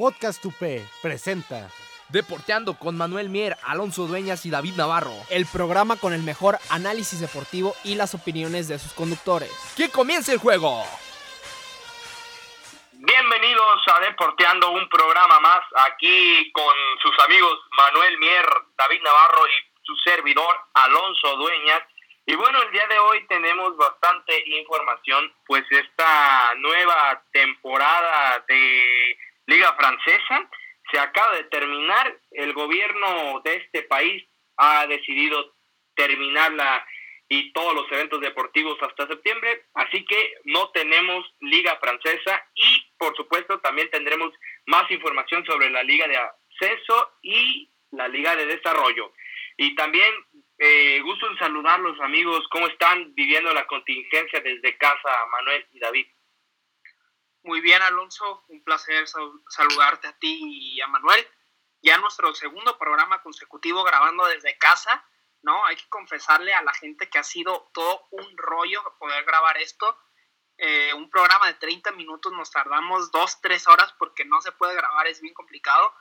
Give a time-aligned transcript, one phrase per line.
[0.00, 0.56] Podcast UP
[1.02, 1.68] presenta
[2.08, 5.12] Deporteando con Manuel Mier, Alonso Dueñas y David Navarro.
[5.28, 9.52] El programa con el mejor análisis deportivo y las opiniones de sus conductores.
[9.76, 10.84] ¡Que comience el juego!
[12.92, 15.60] Bienvenidos a Deporteando, un programa más
[15.92, 18.46] aquí con sus amigos Manuel Mier,
[18.78, 21.82] David Navarro y su servidor Alonso Dueñas.
[22.24, 29.18] Y bueno, el día de hoy tenemos bastante información, pues esta nueva temporada de
[29.50, 30.48] Liga Francesa
[30.92, 32.16] se acaba de terminar.
[32.30, 34.24] El gobierno de este país
[34.56, 35.54] ha decidido
[35.94, 36.86] terminarla
[37.28, 43.16] y todos los eventos deportivos hasta septiembre, así que no tenemos Liga Francesa y por
[43.16, 44.32] supuesto también tendremos
[44.66, 49.12] más información sobre la Liga de Acceso y la Liga de Desarrollo.
[49.56, 50.12] Y también
[50.58, 56.06] eh, gusto en saludarlos amigos, ¿cómo están viviendo la contingencia desde casa, Manuel y David?
[57.42, 59.06] Muy bien, Alonso, un placer
[59.48, 61.26] saludarte a ti y a Manuel.
[61.80, 65.02] Ya nuestro segundo programa consecutivo grabando desde casa,
[65.42, 65.64] ¿no?
[65.64, 69.98] Hay que confesarle a la gente que ha sido todo un rollo poder grabar esto.
[70.58, 74.74] Eh, un programa de 30 minutos nos tardamos dos, tres horas porque no se puede
[74.74, 75.94] grabar, es bien complicado,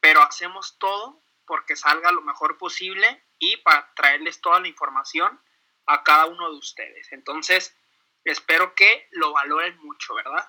[0.00, 5.40] pero hacemos todo porque salga lo mejor posible y para traerles toda la información
[5.86, 7.10] a cada uno de ustedes.
[7.12, 7.74] Entonces,
[8.24, 10.46] espero que lo valoren mucho, ¿verdad?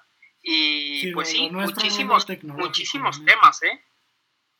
[0.47, 3.81] Y pues sí, muchísimos, muchísimos temas, ¿eh?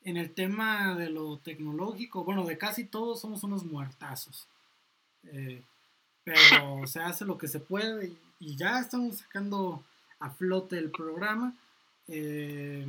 [0.02, 4.48] En el tema de lo tecnológico, bueno, de casi todos somos unos muertazos.
[5.26, 5.62] Eh,
[6.24, 6.36] pero
[6.88, 9.84] se hace lo que se puede y ya estamos sacando
[10.20, 11.54] a flote el programa.
[12.08, 12.88] Eh,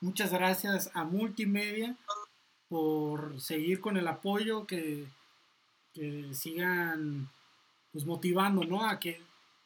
[0.00, 1.94] muchas gracias a Multimedia
[2.70, 5.04] por seguir con el apoyo, que,
[5.92, 7.28] que sigan
[7.92, 8.88] pues motivando, ¿no?
[8.88, 9.20] A que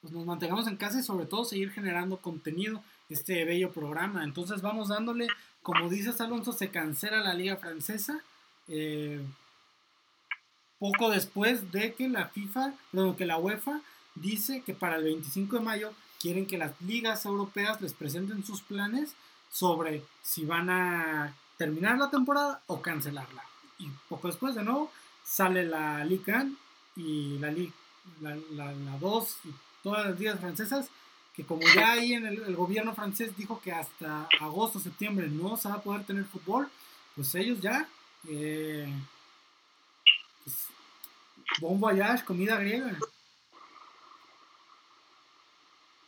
[0.05, 4.23] pues nos mantengamos en casa y sobre todo seguir generando contenido, este bello programa.
[4.23, 5.29] Entonces vamos dándole,
[5.63, 8.21] como dices Alonso, se cancela la liga francesa.
[8.69, 9.25] Eh,
[10.79, 13.81] poco después de que la FIFA, bueno, que la UEFA
[14.15, 18.61] dice que para el 25 de mayo quieren que las ligas europeas les presenten sus
[18.61, 19.15] planes
[19.51, 23.43] sobre si van a terminar la temporada o cancelarla.
[23.79, 24.93] Y poco después de nuevo
[25.25, 26.47] sale la Liga
[26.95, 27.73] y la Liga
[28.21, 30.89] la, la, la 2 y todas las ligas francesas,
[31.37, 35.69] que como ya ahí en el, gobierno francés dijo que hasta agosto, septiembre no se
[35.69, 36.69] va a poder tener fútbol,
[37.15, 37.87] pues ellos ya,
[38.29, 38.89] eh,
[40.43, 40.69] pues,
[41.61, 42.97] bon voyage, comida griega.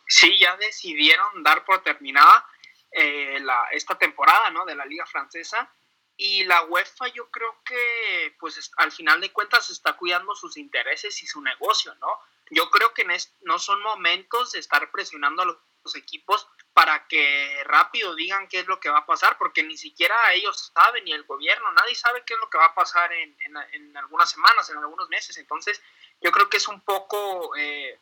[0.09, 2.47] Sí, ya decidieron dar por terminada
[2.93, 4.65] eh, la, esta temporada ¿no?
[4.65, 5.71] de la liga francesa
[6.17, 11.23] y la UEFA yo creo que pues al final de cuentas está cuidando sus intereses
[11.23, 12.09] y su negocio, ¿no?
[12.51, 13.07] Yo creo que
[13.41, 15.59] no son momentos de estar presionando a los,
[15.95, 20.33] equipos para que rápido digan qué es lo que va a pasar, porque ni siquiera
[20.33, 23.37] ellos saben, ni el gobierno, nadie sabe qué es lo que va a pasar en,
[23.71, 25.39] en, algunas semanas, en algunos meses.
[25.39, 25.81] Entonces,
[26.21, 28.01] yo creo que es un poco eh,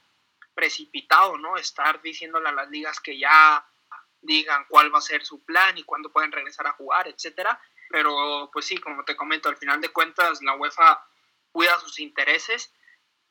[0.55, 1.59] precipitado, ¿no?
[1.59, 3.62] Estar diciéndole a las ligas que ya
[4.22, 7.61] digan cuál va a ser su plan y cuándo pueden regresar a jugar, etcétera.
[7.91, 11.06] Pero, pues sí, como te comento, al final de cuentas, la UEFA
[11.53, 12.72] cuida sus intereses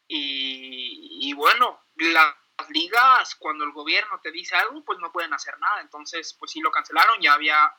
[0.07, 2.35] y, bueno, las
[2.69, 5.81] ligas, cuando el gobierno te dice algo, pues no pueden hacer nada.
[5.81, 7.19] Entonces, pues sí lo cancelaron.
[7.21, 7.73] Ya había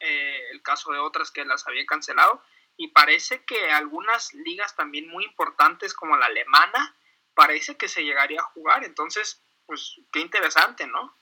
[0.00, 2.42] eh, el caso de otras que las habían cancelado.
[2.76, 6.94] Y parece que algunas ligas también muy importantes, como la alemana,
[7.34, 8.84] parece que se llegaría a jugar.
[8.84, 11.16] Entonces, pues qué interesante, ¿no?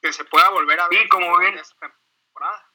[0.00, 2.70] Que se pueda volver a ver como bien, temporada.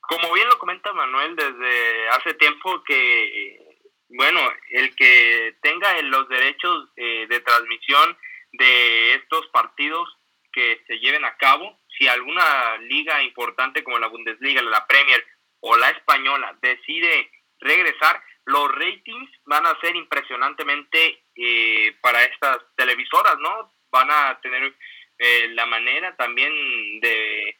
[0.00, 3.67] Como bien lo comenta Manuel desde hace tiempo que
[4.08, 4.40] bueno,
[4.70, 8.16] el que tenga los derechos eh, de transmisión
[8.52, 10.08] de estos partidos
[10.52, 15.24] que se lleven a cabo, si alguna liga importante como la Bundesliga, la Premier
[15.60, 23.38] o la española decide regresar, los ratings van a ser impresionantemente eh, para estas televisoras,
[23.38, 23.72] ¿no?
[23.90, 24.72] Van a tener
[25.18, 26.52] eh, la manera también
[27.00, 27.56] de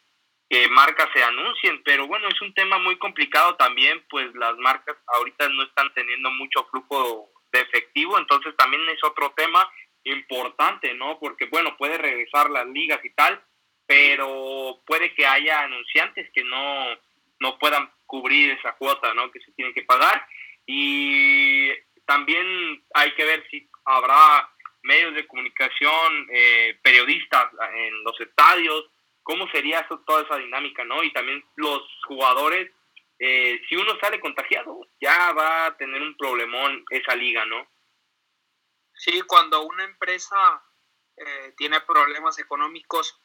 [0.48, 4.96] que marcas se anuncien, pero bueno, es un tema muy complicado también, pues las marcas
[5.06, 9.70] ahorita no están teniendo mucho flujo de efectivo, entonces también es otro tema
[10.04, 11.18] importante, ¿no?
[11.18, 13.42] Porque bueno, puede regresar las ligas y tal,
[13.86, 16.86] pero puede que haya anunciantes que no,
[17.40, 19.30] no puedan cubrir esa cuota, ¿no?
[19.30, 20.26] Que se tiene que pagar.
[20.66, 21.70] Y
[22.06, 24.48] también hay que ver si habrá
[24.82, 28.90] medios de comunicación, eh, periodistas en los estadios,
[29.28, 31.04] cómo sería toda esa dinámica, ¿no?
[31.04, 32.72] Y también los jugadores,
[33.18, 37.68] eh, si uno sale contagiado, ya va a tener un problemón esa liga, ¿no?
[38.94, 40.64] Sí, cuando una empresa
[41.14, 43.20] eh, tiene problemas económicos,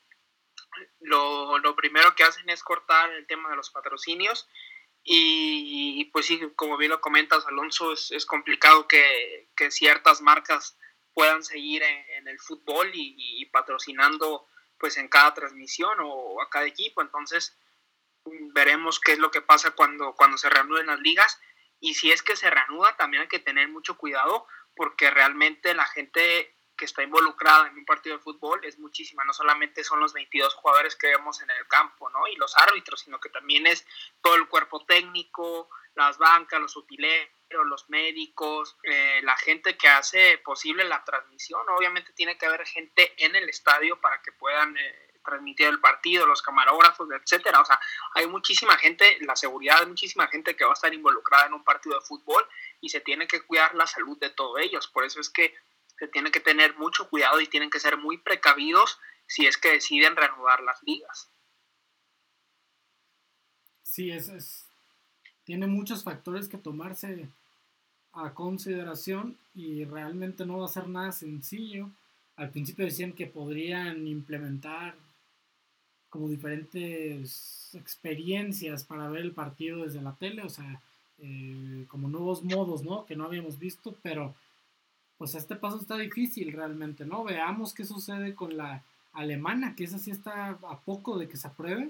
[0.99, 4.49] lo, primero que hacen es cortar el tema de los patrocinios
[5.05, 10.77] y, pues sí, como bien lo comentas, Alonso, es, complicado que, ciertas marcas
[11.13, 14.49] puedan seguir en, el fútbol y, patrocinando
[14.83, 17.01] pues en cada transmisión o a cada equipo.
[17.01, 17.57] Entonces
[18.53, 21.39] veremos qué es lo que pasa cuando, cuando se reanuden las ligas
[21.79, 24.45] y si es que se reanuda también hay que tener mucho cuidado
[24.75, 29.31] porque realmente la gente que está involucrada en un partido de fútbol es muchísima, no
[29.31, 32.27] solamente son los 22 jugadores que vemos en el campo, ¿no?
[32.27, 33.87] Y los árbitros, sino que también es
[34.21, 37.31] todo el cuerpo técnico, las bancas, los utileros,
[37.63, 41.61] los médicos, eh, la gente que hace posible la transmisión.
[41.69, 46.25] Obviamente tiene que haber gente en el estadio para que puedan eh, transmitir el partido,
[46.25, 47.61] los camarógrafos, etcétera.
[47.61, 47.79] O sea,
[48.15, 51.63] hay muchísima gente, la seguridad de muchísima gente que va a estar involucrada en un
[51.63, 52.43] partido de fútbol
[52.81, 54.87] y se tiene que cuidar la salud de todos ellos.
[54.87, 55.53] Por eso es que
[55.97, 59.71] se tiene que tener mucho cuidado y tienen que ser muy precavidos si es que
[59.71, 61.29] deciden reanudar las ligas.
[63.83, 64.67] Sí, es, es,
[65.43, 67.29] tiene muchos factores que tomarse
[68.13, 71.89] a consideración y realmente no va a ser nada sencillo.
[72.35, 74.95] Al principio decían que podrían implementar
[76.09, 80.79] como diferentes experiencias para ver el partido desde la tele, o sea,
[81.19, 83.05] eh, como nuevos modos, ¿no?
[83.05, 84.35] Que no habíamos visto, pero
[85.17, 87.23] pues este paso está difícil realmente, ¿no?
[87.23, 88.83] Veamos qué sucede con la
[89.13, 91.89] alemana, que esa sí está a poco de que se apruebe.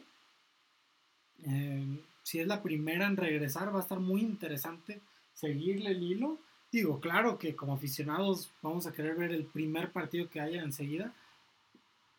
[1.46, 5.02] Eh, si es la primera en regresar, va a estar muy interesante
[5.34, 6.38] seguirle el hilo.
[6.72, 11.14] Digo, claro que como aficionados vamos a querer ver el primer partido que haya enseguida,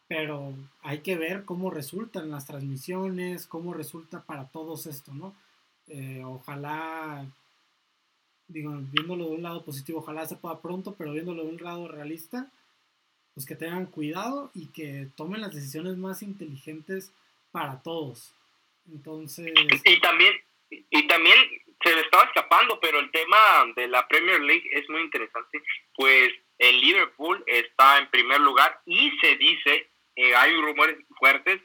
[0.07, 5.35] pero hay que ver cómo resultan las transmisiones, cómo resulta para todos esto, ¿no?
[5.89, 7.27] Eh, ojalá
[8.49, 11.89] digo, viéndolo de un lado positivo, ojalá se pueda pronto, pero viéndolo de un lado
[11.89, 12.51] realista,
[13.35, 17.13] pues que tengan cuidado y que tomen las decisiones más inteligentes
[17.51, 18.33] para todos.
[18.91, 19.53] Entonces...
[19.85, 20.35] Y también,
[20.71, 21.37] y también
[21.85, 23.39] se le estaba escapando, pero el tema
[23.77, 25.63] de la Premier League es muy interesante,
[25.95, 31.61] pues el Liverpool está en primer lugar y se dice, eh, hay rumores fuertes,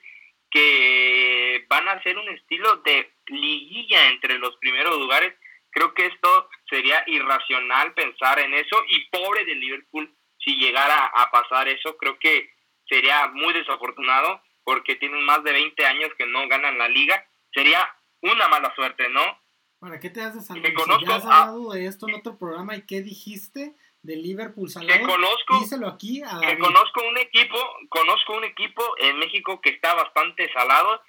[0.51, 5.33] que van a hacer un estilo de liguilla entre los primeros lugares
[5.71, 11.29] Creo que esto sería irracional pensar en eso y pobre de Liverpool si llegara a
[11.31, 11.95] pasar eso.
[11.97, 12.51] Creo que
[12.87, 17.23] sería muy desafortunado porque tienen más de 20 años que no ganan la liga.
[17.53, 17.87] Sería
[18.21, 19.39] una mala suerte, ¿no?
[19.79, 20.67] ¿Para qué te haces algo?
[21.05, 25.07] ¿Ya has hablado de esto en otro programa y qué dijiste de Liverpool salado?
[25.07, 29.93] Conozco, Díselo aquí a que conozco un equipo, conozco un equipo en México que está
[29.93, 31.01] bastante salado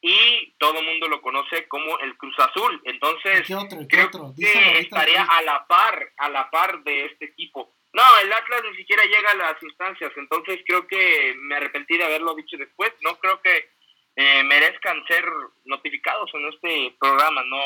[0.00, 2.80] y todo el mundo lo conoce como el Cruz Azul.
[2.84, 3.46] Entonces,
[3.88, 7.74] creo que estaría a la par, a la par de este equipo.
[7.92, 12.04] No, el Atlas ni siquiera llega a las instancias, entonces creo que me arrepentí de
[12.04, 12.92] haberlo dicho después.
[13.02, 13.70] No creo que
[14.16, 15.24] eh, merezcan ser
[15.64, 17.58] notificados en este programa, no,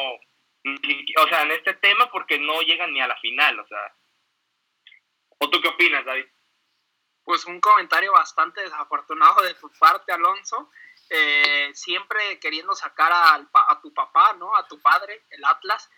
[0.64, 3.94] o sea, en este tema porque no llegan ni a la final, o sea.
[5.38, 6.26] ¿O tú qué opinas, David?
[7.24, 10.70] Pues un comentario bastante desafortunado de tu parte, Alonso.
[11.08, 14.54] Eh, siempre queriendo sacar a tu papá, ¿no?
[14.54, 15.90] A tu padre, el Atlas.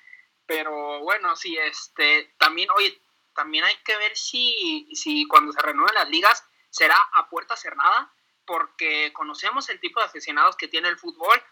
[0.47, 3.00] Pero bueno, sí, este, también, oye,
[3.35, 8.12] también hay que ver si, si cuando se renueven las ligas será a puerta cerrada,
[8.45, 11.42] porque conocemos el tipo de aficionados que tiene el fútbol,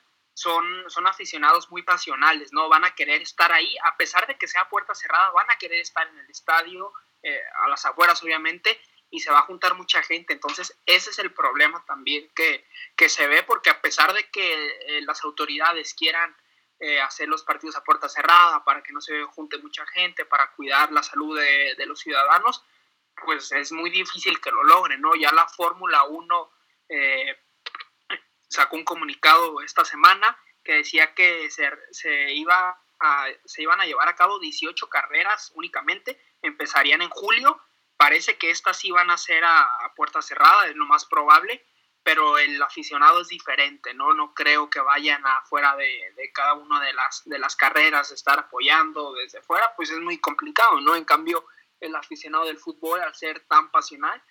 [0.40, 2.70] son, son aficionados muy pasionales, ¿no?
[2.70, 5.80] Van a querer estar ahí, a pesar de que sea puerta cerrada, van a querer
[5.80, 8.80] estar en el estadio, eh, a las afueras obviamente,
[9.10, 10.32] y se va a juntar mucha gente.
[10.32, 12.64] Entonces, ese es el problema también que,
[13.10, 16.34] se ve, porque a pesar de que eh, las autoridades quieran
[16.78, 20.52] eh, hacer los partidos a puerta cerrada para que no se junte mucha gente, para
[20.52, 22.64] cuidar la salud de, los ciudadanos,
[23.26, 25.14] pues es muy difícil que lo logren, ¿no?
[25.16, 26.50] Ya la Fórmula 1
[26.88, 27.36] eh,
[28.50, 32.78] sacó un comunicado esta semana que decía que se, se, iba
[33.46, 37.58] se iban a llevar a cabo 18 carreras únicamente, empezarían en julio
[38.00, 41.66] Parece que estas van a ser a, puerta cerrada, es lo más probable,
[42.02, 44.14] pero el aficionado es diferente, ¿no?
[44.14, 48.38] No creo que vayan afuera de, de cada una de las, de las carreras, estar
[48.38, 50.96] apoyando desde fuera, pues es muy complicado, ¿no?
[50.96, 51.44] En cambio,
[51.78, 54.22] el aficionado del fútbol, al ser tan pasional,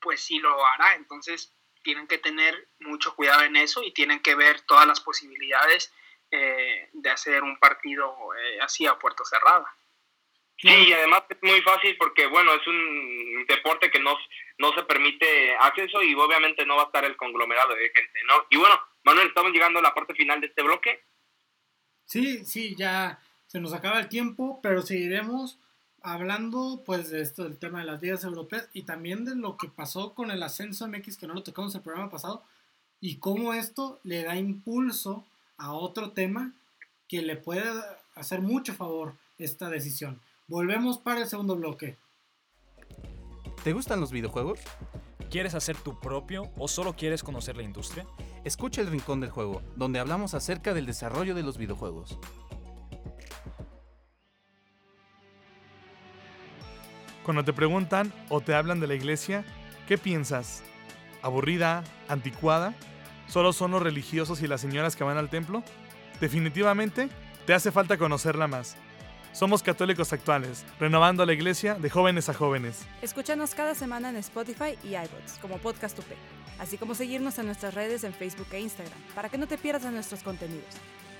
[0.00, 0.94] pues sí lo hará.
[0.94, 1.52] Entonces,
[1.88, 5.90] tienen que tener mucho cuidado en eso y tienen que ver todas las posibilidades
[6.30, 9.64] eh, de hacer un partido eh, así a puerta cerrada.
[10.58, 14.18] Sí, y además es muy fácil porque, bueno, es un deporte que no,
[14.58, 18.44] no se permite acceso y obviamente no va a estar el conglomerado de gente, ¿no?
[18.50, 21.06] Y bueno, Manuel, estamos llegando a la parte final de este bloque.
[22.04, 25.58] Sí, sí, ya se nos acaba el tiempo, pero seguiremos
[26.02, 29.68] hablando pues de esto del tema de las ligas europeas y también de lo que
[29.68, 32.42] pasó con el ascenso MX que no lo tocamos el programa pasado
[33.00, 35.24] y cómo esto le da impulso
[35.56, 36.52] a otro tema
[37.08, 37.64] que le puede
[38.14, 40.20] hacer mucho favor esta decisión.
[40.46, 41.96] Volvemos para el segundo bloque.
[43.64, 44.60] ¿Te gustan los videojuegos?
[45.30, 48.06] ¿Quieres hacer tu propio o solo quieres conocer la industria?
[48.44, 52.18] Escucha el Rincón del Juego, donde hablamos acerca del desarrollo de los videojuegos.
[57.28, 59.44] Cuando te preguntan o te hablan de la iglesia,
[59.86, 60.62] ¿qué piensas?
[61.20, 61.84] ¿Aburrida?
[62.08, 62.72] ¿Anticuada?
[63.26, 65.62] ¿Solo son los religiosos y las señoras que van al templo?
[66.22, 67.10] Definitivamente,
[67.44, 68.78] te hace falta conocerla más.
[69.32, 72.86] Somos católicos actuales, renovando la iglesia de jóvenes a jóvenes.
[73.02, 76.06] Escúchanos cada semana en Spotify y iBots como Podcast UP,
[76.58, 79.92] así como seguirnos en nuestras redes en Facebook e Instagram, para que no te pierdas
[79.92, 80.76] nuestros contenidos.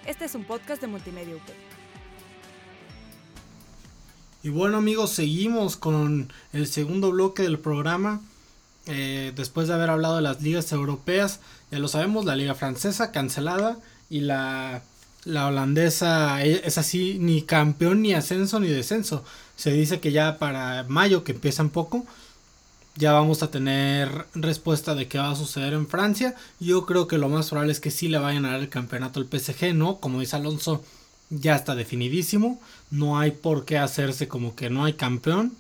[0.06, 1.77] Este es un podcast de Multimedia UP.
[4.42, 8.20] Y bueno amigos, seguimos con el segundo bloque del programa.
[8.86, 11.40] Eh, después de haber hablado de las ligas europeas,
[11.70, 13.78] ya lo sabemos, la liga francesa cancelada
[14.08, 14.82] y la
[15.28, 19.24] la holandesa e, es así, ni campeón, ni ascenso, ni descenso.
[19.56, 22.06] Se dice que ya para mayo, que empieza un poco,
[22.96, 26.34] ya vamos a tener respuesta de qué va a suceder en Francia.
[26.60, 29.20] Yo creo que lo más probable es que sí le vayan a dar el campeonato
[29.20, 29.98] al PSG, ¿no?
[30.00, 30.82] Como dice Alonso,
[31.30, 32.60] ya está definidísimo.
[32.90, 35.54] No hay por qué hacerse como que no hay campeón.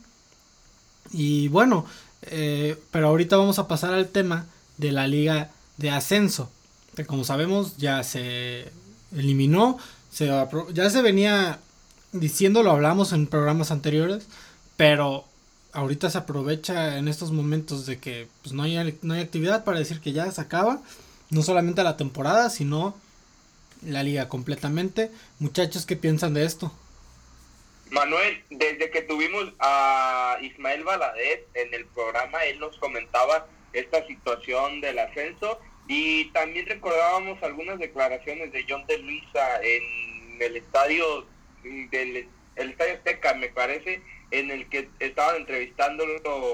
[1.12, 1.86] Y bueno,
[2.22, 4.46] eh, pero ahorita vamos a pasar al tema
[4.76, 6.50] de la liga de ascenso.
[6.96, 8.70] Que como sabemos ya se
[9.14, 9.78] eliminó.
[10.10, 10.30] Se,
[10.72, 11.60] ya se venía
[12.12, 14.26] diciendo, lo hablamos en programas anteriores,
[14.76, 15.24] pero
[15.72, 19.78] ahorita se aprovecha en estos momentos de que pues, no, hay, no hay actividad para
[19.78, 20.80] decir que ya se acaba,
[21.30, 22.96] no solamente la temporada, sino
[23.82, 25.10] la liga completamente.
[25.38, 26.72] Muchachos, ¿qué piensan de esto?
[27.90, 34.80] Manuel, desde que tuvimos a Ismael Valadez en el programa, él nos comentaba esta situación
[34.80, 41.26] del ascenso y también recordábamos algunas declaraciones de John de Luisa en el estadio
[41.62, 46.04] del el estadio Azteca, me parece, en el que estaban entrevistando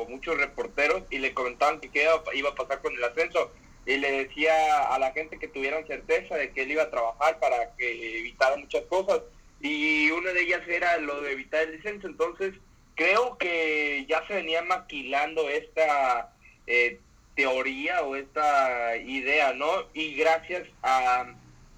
[0.08, 3.50] muchos reporteros y le comentaban que qué iba a pasar con el ascenso
[3.86, 7.38] y le decía a la gente que tuvieran certeza de que él iba a trabajar
[7.38, 9.20] para que evitara muchas cosas
[9.60, 12.54] y una de ellas era lo de evitar el descenso entonces
[12.94, 16.32] creo que ya se venía maquilando esta
[16.66, 17.00] eh,
[17.34, 19.70] teoría o esta idea, ¿no?
[19.92, 21.26] Y gracias a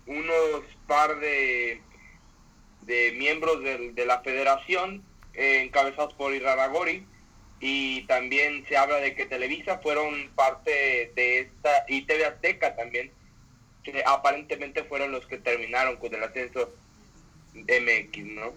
[0.06, 1.80] unos par de,
[2.82, 5.02] de miembros de, la federación,
[5.34, 7.06] eh, encabezados por Iraragori,
[7.60, 13.10] y también se habla de que Televisa fueron parte de esta, y TV Azteca también,
[13.82, 16.74] que aparentemente fueron los que terminaron con el ascenso
[17.54, 18.52] MX, ¿no?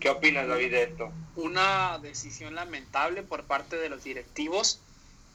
[0.00, 1.12] ¿Qué opinas, David, de esto?
[1.34, 4.80] Una decisión lamentable por parte de los directivos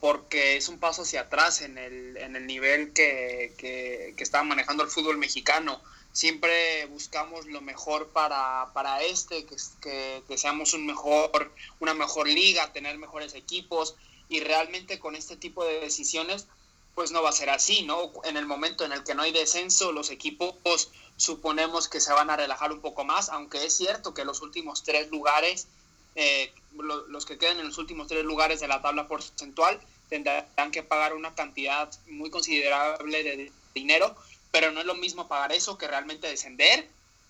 [0.03, 4.83] porque es un paso hacia atrás en el, en el nivel que, que, está manejando
[4.83, 5.81] el fútbol mexicano.
[6.13, 12.71] Siempre buscamos lo mejor para, para este, que, que, seamos un mejor, una mejor liga,
[12.71, 13.95] tener mejores equipos
[14.29, 16.47] y realmente con este tipo de decisiones
[16.95, 18.11] pues no va a ser así, ¿no?
[18.23, 22.29] En el momento en el que no hay descenso, los equipos suponemos que se van
[22.29, 25.67] a relajar un poco más, aunque es cierto que los últimos tres lugares,
[26.15, 29.79] eh, los que quedan en los últimos tres lugares de la tabla porcentual,
[30.09, 34.15] tendrán que pagar una cantidad muy considerable de dinero,
[34.53, 36.87] pero no es lo mismo pagar eso que realmente descender,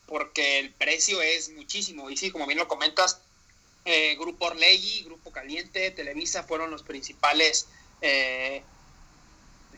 [0.07, 2.09] porque el precio es muchísimo.
[2.09, 3.21] Y sí, como bien lo comentas,
[3.85, 7.67] eh, Grupo Orlegui, Grupo Caliente, Televisa fueron los principales,
[8.01, 8.61] eh,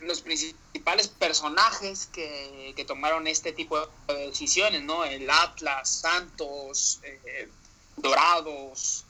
[0.00, 5.04] los principales personajes que, que, tomaron este tipo de decisiones, ¿no?
[5.04, 7.48] El Atlas, Santos, eh,
[7.96, 9.04] Dorados,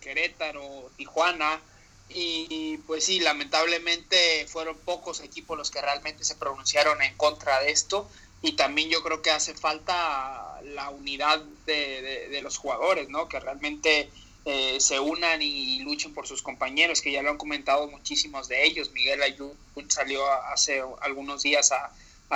[0.00, 1.60] Querétaro, Tijuana,
[2.08, 7.70] y pues sí, lamentablemente fueron pocos equipos los que realmente se pronunciaron en contra de
[7.70, 8.08] esto
[8.44, 13.26] y también yo creo que hace falta la unidad de, los jugadores, ¿no?
[13.26, 14.10] Que realmente
[14.44, 18.66] eh, se unan y luchen por sus compañeros, que ya lo han comentado muchísimos de
[18.66, 18.90] ellos.
[18.90, 19.56] Miguel Ayun
[19.88, 21.90] salió hace algunos días a,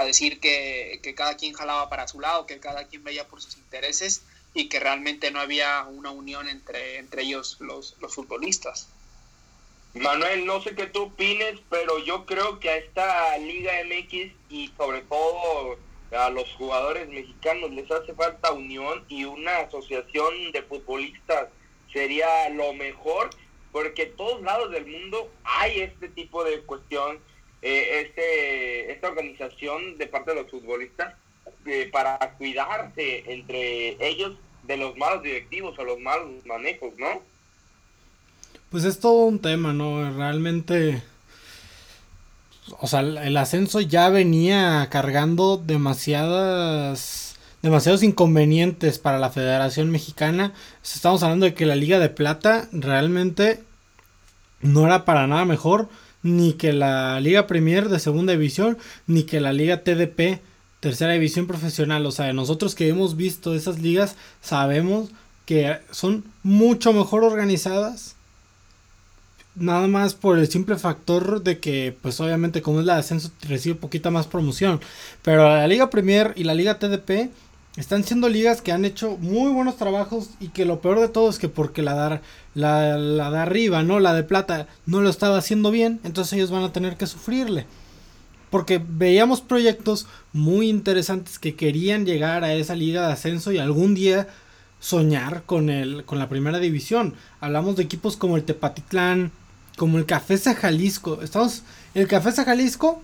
[0.06, 4.22] decir que, cada quien jalaba para su lado, que cada quien veía por sus intereses
[4.54, 8.88] y que realmente no había una unión entre, entre ellos los, los futbolistas.
[10.00, 14.70] Manuel, no sé qué tú opines, pero yo creo que a esta Liga MX y
[14.76, 15.76] sobre todo
[16.12, 21.48] a los jugadores mexicanos les hace falta unión y una asociación de futbolistas
[21.92, 23.30] sería lo mejor
[23.72, 27.18] porque en todos lados del mundo hay este tipo de cuestión,
[27.62, 31.14] eh, este, esta organización de parte de los futbolistas
[31.66, 37.22] eh, para cuidarse entre ellos de los malos directivos o los malos manejos, ¿no?
[38.70, 40.10] Pues es todo un tema, ¿no?
[40.12, 41.02] Realmente
[42.80, 50.52] o sea, el ascenso ya venía cargando demasiadas demasiados inconvenientes para la Federación Mexicana.
[50.84, 53.64] Estamos hablando de que la Liga de Plata realmente
[54.60, 55.88] no era para nada mejor
[56.22, 60.40] ni que la Liga Premier de Segunda División ni que la Liga TDP
[60.80, 62.06] Tercera División Profesional.
[62.06, 65.10] O sea, nosotros que hemos visto esas ligas sabemos
[65.44, 68.17] que son mucho mejor organizadas
[69.58, 73.74] nada más por el simple factor de que, pues obviamente como es la ascenso, recibe
[73.74, 74.80] poquita más promoción.
[75.22, 77.30] Pero la Liga Premier y la Liga TDP
[77.76, 81.30] están siendo ligas que han hecho muy buenos trabajos y que lo peor de todo
[81.30, 82.22] es que porque la, dar,
[82.54, 84.00] la, la de arriba, ¿no?
[84.00, 87.66] La de plata no lo estaba haciendo bien, entonces ellos van a tener que sufrirle.
[88.50, 93.94] Porque veíamos proyectos muy interesantes que querían llegar a esa liga de ascenso y algún
[93.94, 94.26] día
[94.80, 97.14] soñar con, el, con la primera división.
[97.40, 99.32] Hablamos de equipos como el Tepatitlán,
[99.78, 101.22] como el Café Jalisco.
[101.22, 101.62] Estamos,
[101.94, 103.02] el Café Jalisco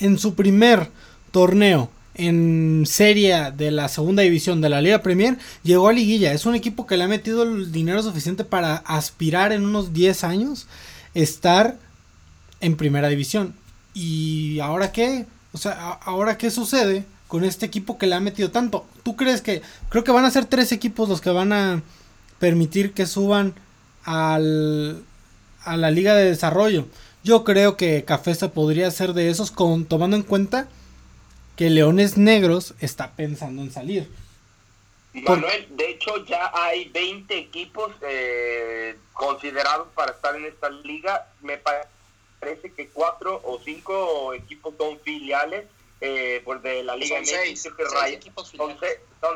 [0.00, 0.90] en su primer
[1.30, 6.32] torneo en serie de la segunda división de la Liga Premier llegó a liguilla.
[6.32, 10.24] Es un equipo que le ha metido el dinero suficiente para aspirar en unos 10
[10.24, 10.66] años
[11.14, 11.78] estar
[12.60, 13.54] en primera división.
[13.94, 15.26] ¿Y ahora qué?
[15.52, 18.86] O sea, ¿ahora qué sucede con este equipo que le ha metido tanto?
[19.02, 21.82] ¿Tú crees que creo que van a ser tres equipos los que van a
[22.38, 23.54] permitir que suban
[24.04, 25.02] al
[25.64, 26.86] a la liga de desarrollo.
[27.22, 30.68] Yo creo que Cafesa podría ser de esos con, tomando en cuenta
[31.56, 34.10] que Leones Negros está pensando en salir.
[35.12, 41.28] Manuel, de hecho ya hay 20 equipos eh, considerados para estar en esta liga.
[41.40, 45.64] Me parece que cuatro o cinco equipos son filiales
[46.06, 47.64] eh, pues de la Liga son seis,
[48.08, 48.76] equipos son,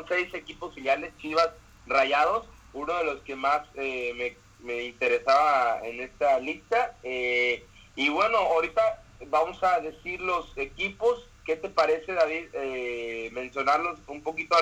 [0.07, 1.49] seis, equipos filiales, Chivas
[1.87, 2.45] Rayados.
[2.73, 6.95] Uno de los que más eh, me me interesaba en esta lista.
[7.03, 7.63] Eh,
[7.95, 11.25] y bueno, ahorita vamos a decir los equipos.
[11.45, 14.55] ¿Qué te parece, David, eh, mencionarlos un poquito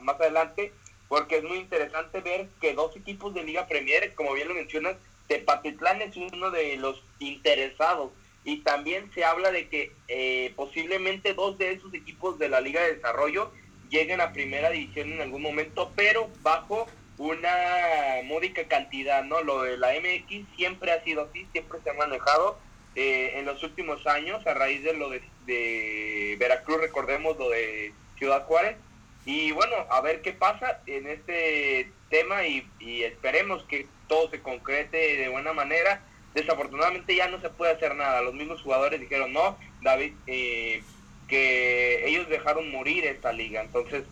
[0.00, 0.72] más adelante?
[1.08, 4.96] Porque es muy interesante ver que dos equipos de Liga Premier, como bien lo mencionas,
[5.28, 8.10] Tepatitlán es uno de los interesados.
[8.44, 12.82] Y también se habla de que eh, posiblemente dos de esos equipos de la Liga
[12.82, 13.52] de Desarrollo
[13.88, 16.88] lleguen a primera división en algún momento, pero bajo
[17.22, 19.42] una módica cantidad, ¿no?
[19.42, 22.58] Lo de la MX siempre ha sido así, siempre se ha manejado
[22.96, 28.44] eh, en los últimos años a raíz de lo de, Veracruz, recordemos lo de Ciudad
[28.44, 28.76] Juárez.
[29.24, 32.66] Y bueno, a ver qué pasa en este tema y,
[33.04, 36.02] esperemos que todo se concrete de buena manera.
[36.34, 38.22] Desafortunadamente ya no se puede hacer nada.
[38.22, 40.82] Los mismos jugadores dijeron, no, David, eh,
[41.28, 43.60] que ellos dejaron morir esta liga.
[43.60, 44.02] Entonces,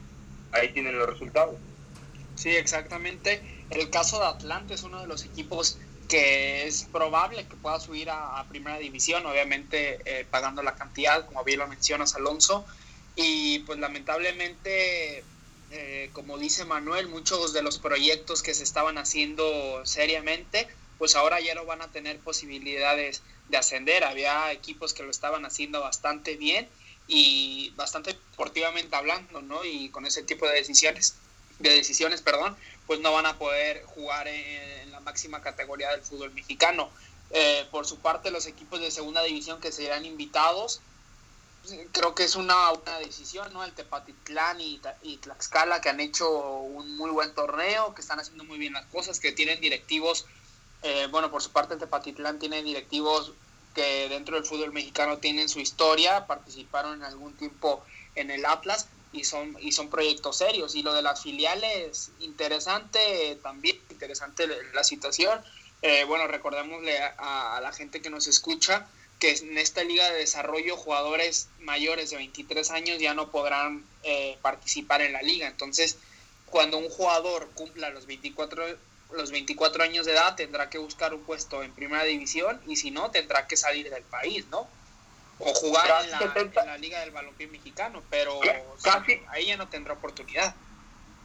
[0.53, 1.57] ahí tienen los resultados.
[2.41, 3.43] Sí, exactamente.
[3.69, 5.77] El caso de Atlante es uno de los equipos
[6.09, 11.45] que es probable que pueda subir a, primera división, obviamente eh, pagando la cantidad, como
[11.45, 12.65] bien lo mencionas, Alonso.
[13.15, 15.23] Y pues lamentablemente,
[15.71, 21.41] eh, como dice Manuel, muchos de los proyectos que se estaban haciendo seriamente, pues ahora
[21.41, 24.03] ya no van a tener posibilidades de ascender.
[24.03, 26.71] Había equipos que lo estaban haciendo bastante bien
[27.07, 29.63] y bastante deportivamente hablando, ¿no?
[29.63, 31.17] Y con ese tipo de decisiones
[31.61, 36.33] de decisiones, perdón, pues no van a poder jugar en, la máxima categoría del fútbol
[36.33, 36.91] mexicano.
[37.31, 40.81] Eh, por su parte, los equipos de segunda división que serán invitados,
[41.63, 43.65] pues, creo que es una, una decisión, ¿no?
[43.65, 48.45] El Tepatitlán y, y, Tlaxcala que han hecho un muy buen torneo, que están haciendo
[48.45, 50.27] muy bien las cosas, que tienen directivos,
[50.83, 53.33] eh, bueno, por su parte el Tepatitlán tiene directivos
[53.75, 58.89] que dentro del fútbol mexicano tienen su historia, participaron en algún tiempo en el Atlas,
[59.13, 60.75] y son, y son proyectos serios.
[60.75, 65.41] Y lo de las filiales, interesante también, interesante la situación.
[65.83, 68.87] Eh, bueno, recordémosle a, la gente que nos escucha
[69.19, 74.39] que en esta liga de desarrollo jugadores mayores de 23 años ya no podrán eh,
[74.43, 75.47] participar en la liga.
[75.47, 75.97] Entonces,
[76.47, 78.65] cuando un jugador cumpla los 24,
[79.13, 82.91] los 24 años de edad, tendrá que buscar un puesto en primera división y si
[82.91, 84.69] no, tendrá que salir del país, ¿no?
[85.41, 86.11] O jugar en
[86.55, 88.39] la, Liga del Balompié Mexicano, pero
[88.83, 90.55] casi, ahí ya no tendrá oportunidad.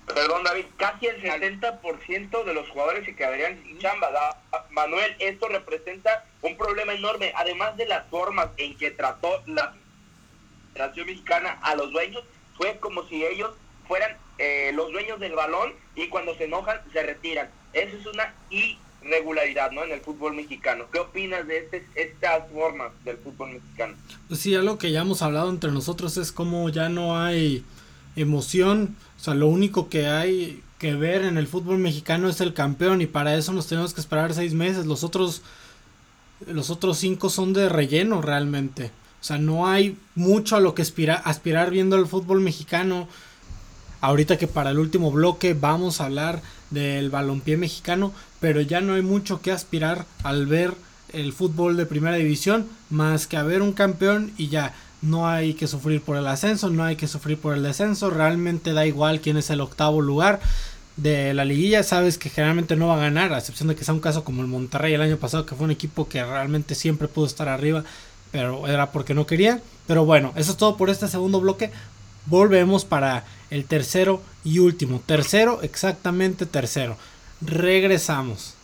[0.07, 4.37] Perdón, David, casi el 70% de los jugadores se quedarían sin chamba.
[4.69, 9.73] Manuel, esto representa un problema enorme, además de las formas en que trató la
[10.73, 12.23] Federación Mexicana a los dueños
[12.57, 13.51] fue como si ellos
[13.87, 17.49] fueran eh, los dueños del balón y cuando se enojan se retiran.
[17.73, 18.33] Eso es una
[19.05, 19.83] irregularidad ¿no?
[19.83, 20.85] en el fútbol mexicano.
[20.91, 23.93] ¿Qué opinas de este, estas formas del fútbol mexicano?
[24.27, 27.63] Pues sí, algo que ya hemos hablado entre nosotros es como ya no hay
[28.15, 32.53] emoción, o sea, lo único que hay que ver en el fútbol mexicano es el
[32.53, 34.85] campeón y para eso nos tenemos que esperar seis meses.
[34.85, 35.41] Los otros,
[36.47, 38.91] los otros cinco son de relleno realmente.
[39.21, 43.07] O sea, no hay mucho a lo que aspirar viendo el fútbol mexicano.
[44.01, 48.93] Ahorita que para el último bloque vamos a hablar del balompié mexicano, pero ya no
[48.93, 50.73] hay mucho que aspirar al ver
[51.13, 55.53] el fútbol de primera división, más que a ver un campeón y ya no hay
[55.53, 59.21] que sufrir por el ascenso, no hay que sufrir por el descenso, realmente da igual
[59.21, 60.39] quién es el octavo lugar
[60.97, 63.93] de la liguilla, sabes que generalmente no va a ganar, a excepción de que sea
[63.93, 67.07] un caso como el Monterrey el año pasado, que fue un equipo que realmente siempre
[67.07, 67.83] pudo estar arriba,
[68.31, 69.61] pero era porque no quería.
[69.87, 71.71] Pero bueno, eso es todo por este segundo bloque.
[72.25, 75.01] Volvemos para el tercero y último.
[75.05, 76.97] Tercero, exactamente tercero.
[77.41, 78.55] Regresamos.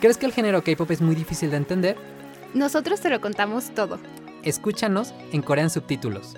[0.00, 1.96] ¿Crees que el género K-pop es muy difícil de entender?
[2.54, 3.98] Nosotros te lo contamos todo.
[4.42, 6.36] Escúchanos en Corean Subtítulos.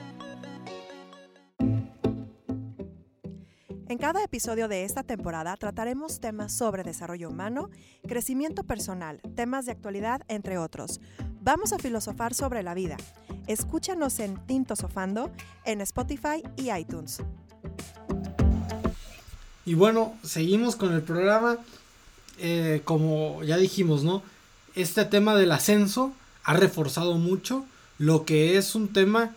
[3.89, 7.71] En cada episodio de esta temporada trataremos temas sobre desarrollo humano,
[8.07, 11.01] crecimiento personal, temas de actualidad, entre otros.
[11.41, 12.97] Vamos a filosofar sobre la vida.
[13.47, 15.31] Escúchanos en Tinto Sofando,
[15.65, 17.21] en Spotify y iTunes.
[19.65, 21.59] Y bueno, seguimos con el programa.
[22.39, 24.23] Eh, como ya dijimos, ¿no?
[24.75, 26.13] Este tema del ascenso
[26.45, 27.67] ha reforzado mucho
[27.99, 29.33] lo que es un tema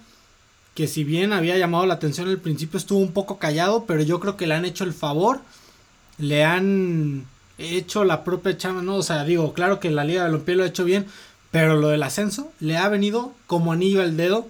[0.74, 4.20] que si bien había llamado la atención al principio estuvo un poco callado, pero yo
[4.20, 5.42] creo que le han hecho el favor,
[6.18, 7.26] le han
[7.58, 10.64] hecho la propia chama, no, o sea, digo, claro que la Liga de Balompié lo
[10.64, 11.06] ha hecho bien,
[11.52, 14.48] pero lo del ascenso le ha venido como anillo al dedo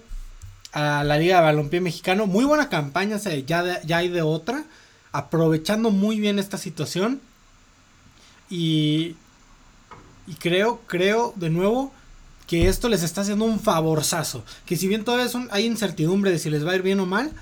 [0.72, 2.26] a la Liga de Balompié mexicano.
[2.26, 4.64] Muy buena campaña, o ya, ya hay de otra,
[5.14, 7.20] aprovechando muy bien esta situación.
[8.50, 9.16] Y,
[10.26, 11.94] y creo, creo, de nuevo,
[12.48, 14.44] que esto les está haciendo un favorzazo.
[14.66, 17.32] Que si bien todavía hay incertidumbre de si les va a ir bien o mal,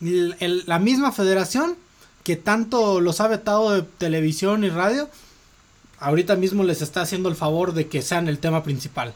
[0.00, 1.76] la misma federación
[2.24, 5.08] que tanto los ha vetado de televisión y radio,
[5.98, 9.14] ahorita mismo les está haciendo el favor de que sean el tema principal.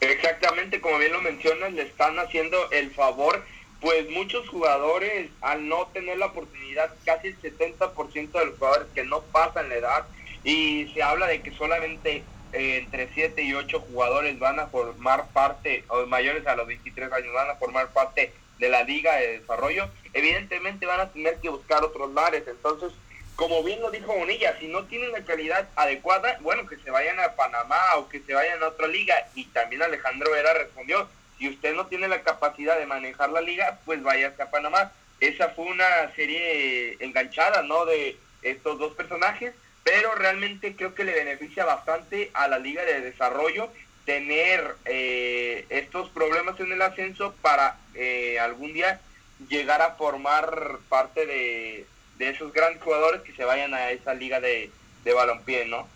[0.00, 3.44] Exactamente, como bien lo mencionas, le están haciendo el favor,
[3.80, 9.04] pues muchos jugadores al no tener la oportunidad, casi el 70% de los jugadores que
[9.04, 10.06] no pasan la edad,
[10.44, 15.28] y se habla de que solamente eh, entre 7 y 8 jugadores van a formar
[15.32, 19.38] parte, o mayores a los 23 años, van a formar parte de la liga de
[19.40, 22.44] desarrollo, evidentemente van a tener que buscar otros lares.
[22.46, 22.92] Entonces,
[23.34, 27.20] como bien lo dijo Bonilla, si no tienen la calidad adecuada, bueno, que se vayan
[27.20, 29.14] a Panamá o que se vayan a otra liga.
[29.34, 31.06] Y también Alejandro Vera respondió,
[31.38, 34.92] si usted no tiene la capacidad de manejar la liga, pues váyase a Panamá.
[35.20, 37.84] Esa fue una serie enganchada, ¿no?
[37.84, 39.54] De estos dos personajes
[39.86, 43.70] pero realmente creo que le beneficia bastante a la liga de desarrollo
[44.04, 49.00] tener eh, estos problemas en el ascenso para eh, algún día
[49.48, 51.86] llegar a formar parte de,
[52.18, 54.72] esos grandes jugadores que se vayan a esa liga de,
[55.04, 55.86] de balompié, ¿no?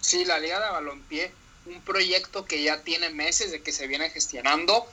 [0.00, 1.32] Sí, la liga de balompié,
[1.66, 4.86] un proyecto que ya tiene meses de que se viene gestionando,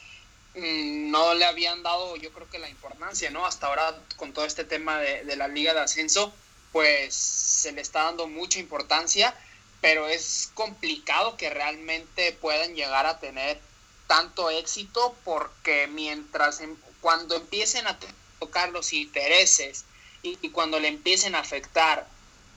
[0.56, 3.46] mm, no le habían dado yo creo que la importancia, ¿no?
[3.46, 6.34] Hasta ahora con todo este tema de, de la liga de ascenso,
[6.72, 9.36] pues se le está dando mucha importancia,
[9.82, 13.60] pero es complicado que realmente puedan llegar a tener
[14.08, 17.98] tanto éxito porque mientras em, cuando empiecen a
[18.40, 19.86] tocar los intereses
[20.24, 22.08] y, y, cuando le empiecen a afectar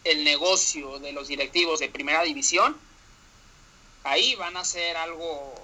[0.05, 2.77] el negocio de los directivos de primera división,
[4.05, 5.55] ahí van a ser algo,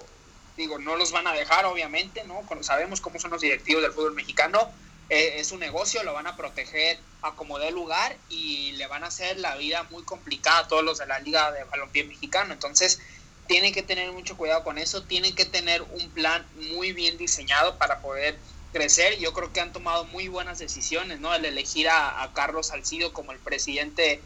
[0.57, 2.43] digo, no los van a dejar obviamente, ¿no?
[2.61, 4.71] Sabemos cómo son los directivos del fútbol mexicano,
[5.09, 9.03] eh, es un negocio, lo van a proteger a como dé lugar y le van
[9.03, 12.53] a hacer la vida muy complicada a todos los de la Liga de Balompié Mexicano.
[12.53, 12.99] Entonces,
[13.47, 17.79] tienen que tener mucho cuidado con eso, tienen que tener un plan muy bien diseñado
[17.79, 18.37] para poder
[18.71, 19.17] crecer.
[19.17, 21.33] Yo creo que han tomado muy buenas decisiones, ¿no?
[21.33, 24.21] El elegir a, Carlos Salcido como el presidente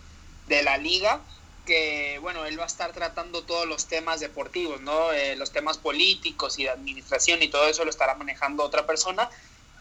[0.48, 1.22] de la liga,
[1.66, 5.12] que, bueno, él va a estar tratando todos los temas deportivos, ¿no?
[5.12, 9.30] Eh, los temas políticos y de administración y todo eso lo estará manejando otra persona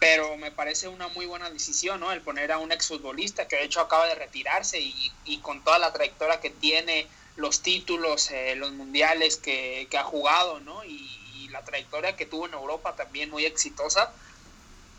[0.03, 2.11] pero me parece una muy buena decisión, ¿no?
[2.11, 5.93] El poner a un exfutbolista que de hecho acaba de retirarse y, con toda la
[5.93, 10.83] trayectoria que tiene, los títulos, eh, los mundiales que, ha jugado, ¿no?
[10.83, 14.11] Y, la trayectoria que tuvo en Europa también muy exitosa.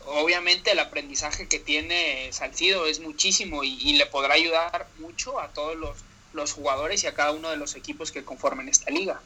[0.05, 5.75] Obviamente el aprendizaje que tiene Salcido es muchísimo y, le podrá ayudar mucho a todos
[5.75, 5.97] los,
[6.35, 9.21] los jugadores y a cada uno de los equipos que conformen esta liga.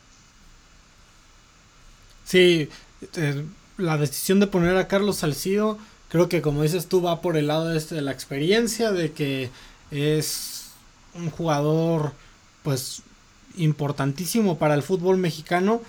[2.26, 2.70] Sí,
[3.16, 3.46] eh,
[3.78, 5.78] la decisión de poner a Carlos Salcido,
[6.10, 9.50] creo que como dices tú, va por el lado este de la experiencia, de que
[9.92, 10.72] es
[11.16, 12.14] un jugador,
[12.64, 13.02] pues,
[13.58, 15.82] importantísimo para el fútbol mexicano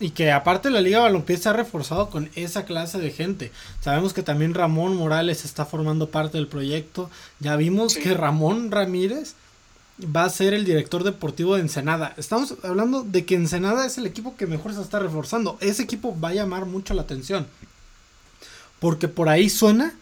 [0.00, 3.52] y que aparte la Liga Balompié se ha reforzado con esa clase de gente.
[3.80, 7.10] Sabemos que también Ramón Morales está formando parte del proyecto.
[7.40, 9.34] Ya vimos que Ramón Ramírez
[9.98, 12.14] va a ser el director deportivo de Ensenada.
[12.16, 15.56] Estamos hablando de que Ensenada es el equipo que mejor se está reforzando.
[15.60, 17.46] Ese equipo va a llamar mucho la atención.
[18.80, 19.94] Porque por ahí suena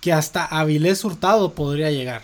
[0.00, 2.22] que hasta Avilés Hurtado podría llegar.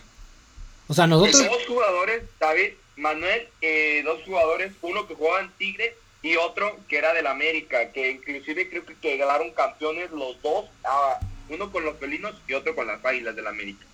[0.88, 1.44] O sea, nosotros...
[1.44, 6.98] Dos jugadores, David, Manuel, eh, dos jugadores, uno que jugaba en Tigre y otro que
[6.98, 11.84] era del América, que inclusive creo que, que ganaron campeones los dos, ah, uno con
[11.84, 13.86] los felinos y otro con las águilas del América.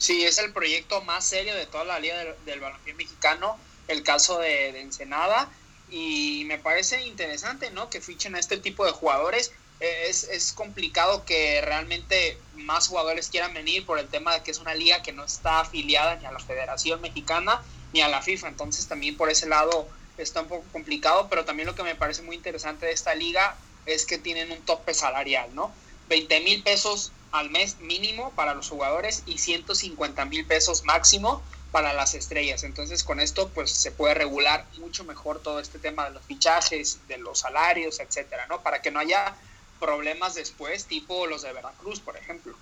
[0.00, 4.02] Sí, es el proyecto más serio de toda la Liga del, del Balompié Mexicano, el
[4.02, 5.50] caso de, de, Ensenada,
[5.90, 7.90] y me parece interesante, ¿no?
[7.90, 9.52] Que fichen a este tipo de jugadores.
[9.78, 14.58] Es, es complicado que realmente más jugadores quieran venir por el tema de que es
[14.58, 17.60] una liga que no está afiliada ni a la Federación Mexicana
[17.92, 19.86] ni a la FIFA, entonces también por ese lado
[20.16, 23.56] está un poco complicado, pero también lo que me parece muy interesante de esta liga
[23.84, 25.72] es que tienen un tope salarial, ¿no?
[26.10, 31.92] 20 mil pesos al mes mínimo para los jugadores y 150 mil pesos máximo para
[31.94, 32.64] las estrellas.
[32.64, 36.98] Entonces con esto pues se puede regular mucho mejor todo este tema de los fichajes,
[37.08, 38.60] de los salarios, etcétera, ¿no?
[38.62, 39.36] Para que no haya
[39.78, 42.54] problemas después, tipo los de Veracruz, por ejemplo.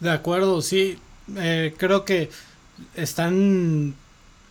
[0.00, 0.98] De acuerdo, sí.
[1.36, 2.30] Eh, creo que
[2.94, 3.94] están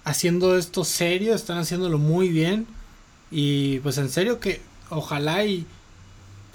[0.03, 2.67] haciendo esto serio, están haciéndolo muy bien.
[3.32, 5.65] Y pues en serio que ojalá y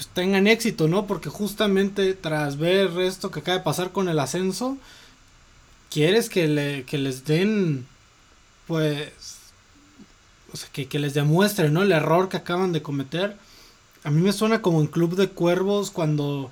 [0.02, 1.06] pues, tengan éxito, ¿no?
[1.06, 4.76] Porque justamente tras ver esto que acaba de pasar con el ascenso,
[5.90, 7.86] quieres que, le, que les den,
[8.66, 9.12] pues,
[10.52, 11.82] o sea, que, que les demuestren, ¿no?
[11.82, 13.36] El error que acaban de cometer.
[14.02, 16.50] A mí me suena como en Club de Cuervos cuando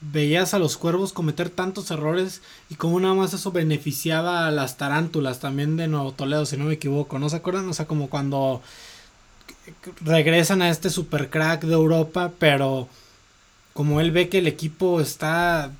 [0.00, 4.76] veías a los cuervos cometer tantos errores y como nada más eso beneficiaba a las
[4.76, 7.66] tarántulas también de Nuevo Toledo, si no me equivoco, ¿no se acuerdan?
[7.70, 8.60] O sea, como cuando
[10.00, 12.88] regresan a este super crack de Europa, pero
[13.72, 15.70] como él ve que el equipo está,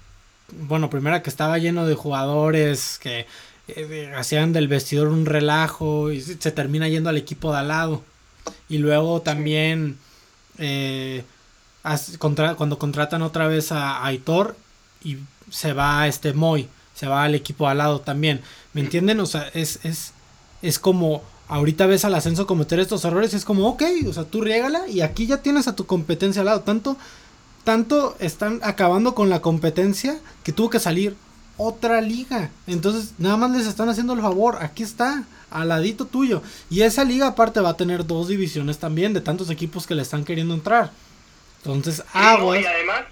[0.53, 3.27] bueno, primero que estaba lleno de jugadores que
[3.69, 8.03] eh, hacían del vestidor un relajo y se termina yendo al equipo de al lado.
[8.69, 9.99] Y luego también...
[10.59, 11.25] Eh,
[12.19, 14.57] contra, cuando contratan otra vez a, Aitor
[15.03, 15.19] y
[15.51, 18.41] se va este Moy, se va al equipo al lado también.
[18.73, 19.21] ¿Me entienden?
[19.21, 20.13] O sea, es, es,
[20.63, 24.41] es como ahorita ves al ascenso cometer estos errores, es como, ok, o sea, tú
[24.41, 26.61] riégala y aquí ya tienes a tu competencia al lado.
[26.61, 26.97] Tanto,
[27.65, 31.17] tanto están acabando con la competencia que tuvo que salir
[31.57, 32.51] otra liga.
[32.67, 34.59] Entonces, nada más les están haciendo el favor.
[34.61, 36.43] Aquí está, al ladito tuyo.
[36.71, 40.03] Y esa liga aparte va a tener dos divisiones también de tantos equipos que le
[40.03, 40.91] están queriendo entrar.
[41.59, 42.61] Entonces, aguas.
[42.61, 43.05] y además,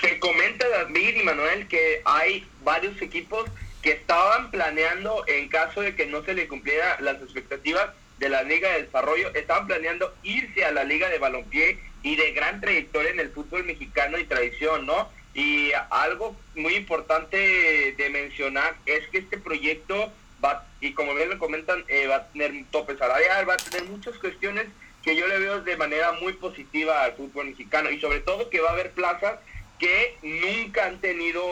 [0.00, 3.44] se comenta David y Manuel que hay varios equipos
[3.82, 8.44] que estaban planeando, en caso de que no se le cumpliera las expectativas de la
[8.44, 13.10] Liga de Desarrollo, estaban planeando irse a la Liga de Balompié y de gran trayectoria
[13.10, 15.10] en el fútbol mexicano y tradición, ¿no?
[15.34, 20.12] Y algo muy importante de mencionar es que este proyecto
[20.44, 23.88] va, y como bien lo comentan, eh, va a tener tope salarial, va a tener
[23.88, 24.66] muchas cuestiones
[25.02, 28.60] que yo le veo de manera muy positiva al fútbol mexicano y sobre todo que
[28.60, 29.40] va a haber plazas
[29.78, 31.42] que nunca han tenido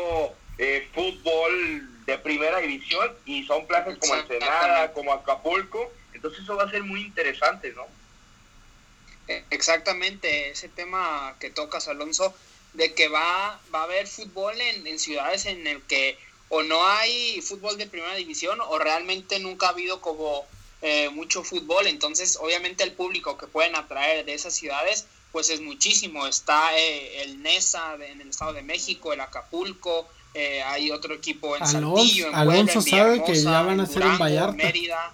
[0.58, 6.64] eh, fútbol de primera división y son plazas como Ensenada, como Acapulco, entonces eso va
[6.64, 7.86] a ser muy interesante, ¿no?
[9.28, 12.34] E, exactamente, ese tema que tocas, Alonso,
[12.72, 16.18] de que va, va a haber fútbol en, en ciudades en el que
[16.48, 20.46] o no hay fútbol de primera división o realmente nunca ha habido como
[20.82, 25.60] eh, mucho fútbol, entonces obviamente el público que pueden atraer de esas ciudades pues es
[25.60, 31.14] muchísimo, está eh, el NESA en el Estado de México, el Acapulco, eh, hay otro
[31.14, 34.18] equipo en Alonso, Saltillo, en Alonso Puebla, en sabe que ya van a ser en
[34.18, 34.52] Vallarta.
[34.52, 35.12] Mérida,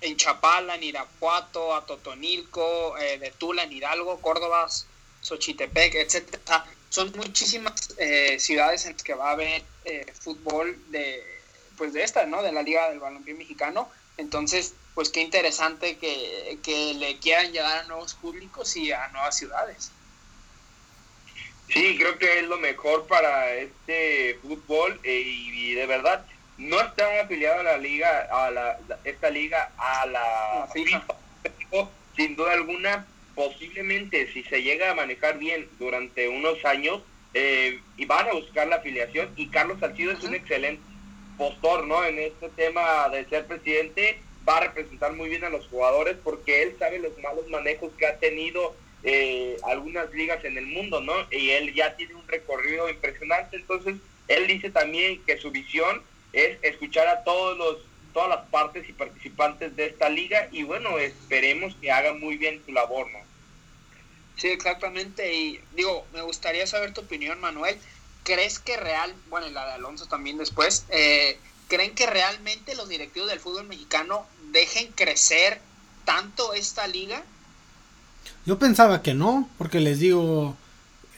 [0.00, 4.68] en Chapala, en Irapuato, Atotonilco, eh, de Tula, en Hidalgo, Córdoba,
[5.22, 6.64] Xochitepec, etcétera.
[6.90, 11.22] Son muchísimas eh, ciudades en las que va a haber eh, fútbol de
[11.76, 12.42] pues de esta, ¿no?
[12.42, 13.88] De la Liga del Balompié Mexicano.
[14.16, 19.36] Entonces, pues qué interesante que, que le quieran llegar a nuevos públicos y a nuevas
[19.36, 19.90] ciudades.
[21.68, 26.24] Sí, creo que es lo mejor para este fútbol eh, y, de verdad
[26.56, 31.04] no está afiliado a la liga, a la, esta liga, a la FIFA.
[32.14, 37.02] Sin duda alguna, posiblemente si se llega a manejar bien durante unos años,
[37.36, 40.80] eh, y van a buscar la afiliación y Carlos Salcido es un excelente
[41.36, 42.04] postor, ¿no?
[42.04, 46.62] En este tema de ser presidente va a representar muy bien a los jugadores porque
[46.62, 51.12] él sabe los malos manejos que ha tenido eh, algunas ligas en el mundo, ¿no?
[51.30, 53.96] Y él ya tiene un recorrido impresionante, entonces
[54.28, 57.78] él dice también que su visión es escuchar a todos los
[58.14, 62.62] todas las partes y participantes de esta liga y bueno, esperemos que haga muy bien
[62.64, 63.18] su labor, ¿no?
[64.36, 65.34] Sí, exactamente.
[65.34, 67.78] Y digo, me gustaría saber tu opinión, Manuel.
[68.22, 71.38] ¿Crees que real, bueno, y la de Alonso también después, eh,
[71.68, 75.60] ¿creen que realmente los directivos del fútbol mexicano dejen crecer
[76.04, 77.22] tanto esta liga?
[78.46, 80.56] Yo pensaba que no, porque les digo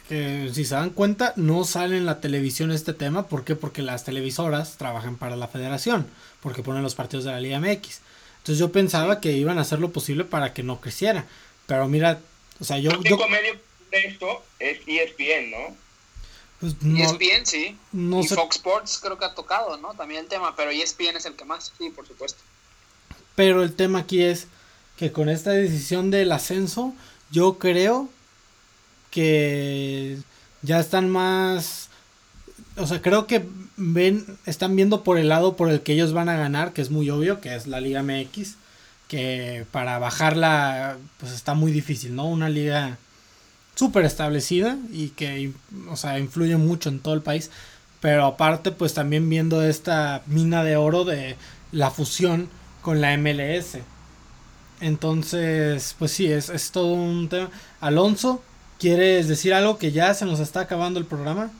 [0.08, 3.26] que si se dan cuenta, no sale en la televisión este tema.
[3.26, 3.56] ¿Por qué?
[3.56, 6.06] Porque las televisoras trabajan para la federación,
[6.40, 8.00] porque ponen los partidos de la Liga MX.
[8.38, 11.26] Entonces yo pensaba que iban a hacer lo posible para que no creciera.
[11.66, 12.20] Pero mira,
[12.60, 12.90] o sea, yo...
[13.02, 13.54] yo medio
[13.90, 15.76] de esto es ESPN, ¿no?
[16.60, 17.76] Pues ESPN, sí.
[17.92, 19.94] y Fox Sports creo que ha tocado, ¿no?
[19.94, 22.40] También el tema, pero ESPN es el que más, sí, por supuesto.
[23.34, 24.46] Pero el tema aquí es
[24.96, 26.94] que con esta decisión del ascenso,
[27.30, 28.08] yo creo
[29.10, 30.18] que
[30.62, 31.88] ya están más...
[32.76, 36.28] O sea, creo que ven, están viendo por el lado por el que ellos van
[36.28, 38.56] a ganar, que es muy obvio, que es la Liga MX,
[39.08, 42.26] que para bajarla, pues está muy difícil, ¿no?
[42.26, 42.98] Una liga
[43.74, 45.52] súper establecida y que,
[45.88, 47.50] o sea, influye mucho en todo el país.
[48.00, 51.36] Pero aparte, pues también viendo esta mina de oro de
[51.72, 52.48] la fusión
[52.82, 53.78] con la MLS.
[54.80, 57.50] Entonces, pues sí, es, es todo un tema.
[57.80, 58.42] Alonso,
[58.78, 61.50] ¿quieres decir algo que ya se nos está acabando el programa?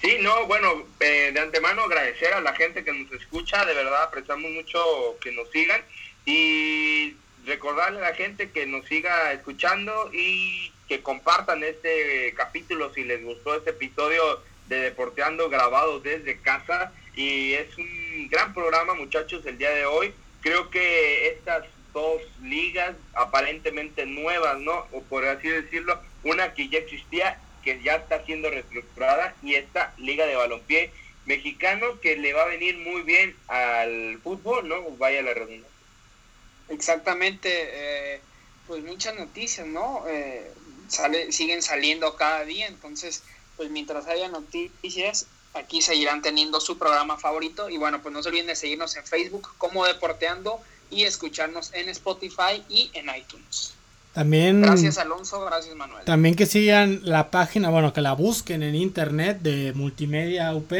[0.00, 4.02] Sí, no, bueno, eh, de antemano agradecer a la gente que nos escucha, de verdad
[4.02, 4.82] apreciamos mucho
[5.20, 5.80] que nos sigan
[6.26, 7.14] y
[7.46, 13.22] recordarle a la gente que nos siga escuchando y que compartan este capítulo si les
[13.22, 19.58] gustó este episodio de Deporteando grabado desde casa y es un gran programa muchachos el
[19.58, 20.12] día de hoy.
[20.42, 24.86] Creo que estas dos ligas aparentemente nuevas, ¿no?
[24.92, 29.94] O por así decirlo, una que ya existía, que ya está siendo reestructurada y esta
[29.98, 30.92] liga de balompié
[31.26, 34.82] mexicano que le va a venir muy bien al fútbol, ¿no?
[34.96, 35.70] Vaya la redundancia.
[36.68, 38.20] Exactamente, eh,
[38.66, 40.04] pues muchas noticias, ¿no?
[40.08, 40.50] Eh,
[40.88, 43.22] sale, siguen saliendo cada día, entonces,
[43.56, 48.28] pues mientras haya noticias, aquí seguirán teniendo su programa favorito y bueno, pues no se
[48.28, 50.60] olviden de seguirnos en Facebook como Deporteando
[50.90, 53.74] y escucharnos en Spotify y en iTunes.
[54.12, 54.60] También.
[54.60, 56.04] Gracias Alonso, gracias Manuel.
[56.04, 60.72] También que sigan la página, bueno, que la busquen en internet de Multimedia UP.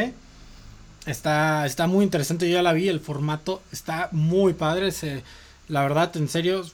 [1.06, 4.92] Está, está muy interesante, yo ya la vi, el formato está muy padre.
[4.92, 5.24] Se,
[5.68, 6.64] la verdad, en serio,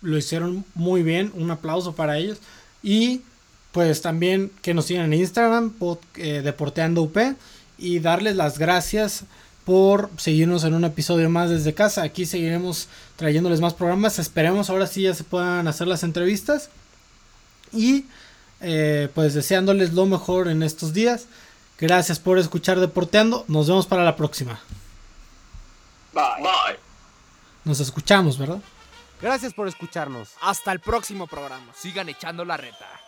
[0.00, 1.30] lo hicieron muy bien.
[1.34, 2.38] Un aplauso para ellos.
[2.82, 3.22] Y
[3.78, 5.72] pues también que nos sigan en Instagram,
[6.16, 7.16] eh, Deporteando UP.
[7.78, 9.22] Y darles las gracias
[9.64, 12.02] por seguirnos en un episodio más desde casa.
[12.02, 14.18] Aquí seguiremos trayéndoles más programas.
[14.18, 16.70] Esperemos ahora sí ya se puedan hacer las entrevistas.
[17.72, 18.06] Y
[18.60, 21.26] eh, pues deseándoles lo mejor en estos días.
[21.78, 23.44] Gracias por escuchar Deporteando.
[23.46, 24.58] Nos vemos para la próxima.
[26.12, 26.42] Bye.
[26.42, 26.80] Bye.
[27.62, 28.58] Nos escuchamos, ¿verdad?
[29.22, 30.30] Gracias por escucharnos.
[30.42, 31.72] Hasta el próximo programa.
[31.76, 33.07] Sigan echando la reta.